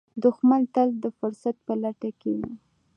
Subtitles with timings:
[0.23, 2.51] دښمن تل د فرصت په لټه کې وي